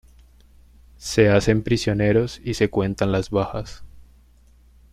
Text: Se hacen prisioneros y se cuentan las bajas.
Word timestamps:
Se 0.97 1.29
hacen 1.29 1.61
prisioneros 1.61 2.41
y 2.43 2.55
se 2.55 2.71
cuentan 2.71 3.11
las 3.11 3.29
bajas. 3.29 3.83